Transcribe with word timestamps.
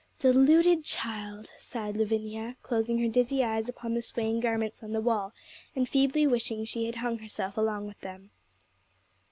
'Deluded 0.17 0.83
child!' 0.83 1.51
sighed 1.59 1.95
Lavinia, 1.95 2.55
closing 2.63 2.97
her 2.97 3.07
dizzy 3.07 3.43
eyes 3.43 3.69
upon 3.69 3.93
the 3.93 4.01
swaying 4.01 4.39
garments 4.39 4.81
on 4.81 4.93
the 4.93 4.99
wall, 4.99 5.31
and 5.75 5.87
feebly 5.87 6.25
wishing 6.25 6.65
she 6.65 6.87
had 6.87 6.95
hung 6.95 7.19
herself 7.19 7.55
along 7.55 7.85
with 7.85 7.99
them. 8.01 8.31